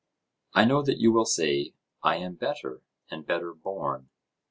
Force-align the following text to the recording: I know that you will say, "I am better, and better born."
I 0.55 0.65
know 0.65 0.81
that 0.81 0.97
you 0.97 1.11
will 1.11 1.27
say, 1.27 1.75
"I 2.01 2.15
am 2.15 2.33
better, 2.33 2.81
and 3.11 3.23
better 3.23 3.53
born." 3.53 4.09